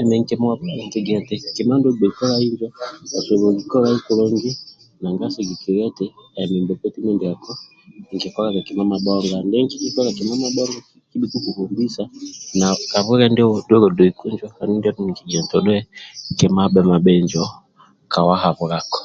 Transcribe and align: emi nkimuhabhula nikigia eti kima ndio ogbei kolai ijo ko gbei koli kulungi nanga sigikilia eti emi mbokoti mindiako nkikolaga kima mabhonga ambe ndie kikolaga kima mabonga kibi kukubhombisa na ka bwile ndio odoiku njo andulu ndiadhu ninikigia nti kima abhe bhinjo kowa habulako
emi 0.00 0.14
nkimuhabhula 0.22 0.72
nikigia 0.78 1.16
eti 1.20 1.34
kima 1.56 1.74
ndio 1.76 1.90
ogbei 1.92 2.14
kolai 2.18 2.46
ijo 2.54 2.68
ko 3.26 3.32
gbei 3.40 3.64
koli 3.70 3.98
kulungi 4.06 4.50
nanga 5.00 5.26
sigikilia 5.34 5.84
eti 5.90 6.06
emi 6.40 6.56
mbokoti 6.62 6.98
mindiako 7.04 7.52
nkikolaga 8.14 8.60
kima 8.66 8.82
mabhonga 8.92 9.34
ambe 9.40 9.56
ndie 9.64 9.80
kikolaga 9.82 10.16
kima 10.18 10.34
mabonga 10.42 10.80
kibi 11.10 11.26
kukubhombisa 11.32 12.02
na 12.58 12.66
ka 12.90 12.98
bwile 13.04 13.26
ndio 13.30 13.46
odoiku 13.88 14.24
njo 14.32 14.46
andulu 14.60 14.78
ndiadhu 14.78 15.00
ninikigia 15.02 15.40
nti 15.44 15.74
kima 16.38 16.60
abhe 16.66 16.80
bhinjo 17.04 17.44
kowa 18.12 18.36
habulako 18.42 19.00